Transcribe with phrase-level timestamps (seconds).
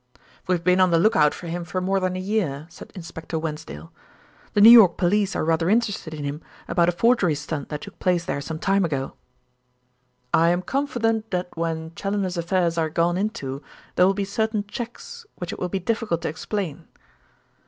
[0.47, 3.37] "We've been on the look out for him for more than a year," said Inspector
[3.37, 3.91] Wensdale.
[4.55, 7.99] "The New York police are rather interested in him about a forgery stunt that took
[7.99, 9.13] place there some time ago."
[10.33, 13.61] "I am confident that when Challoner's affairs are gone into
[13.95, 16.87] there will be certain cheques which it will be difficult to explain.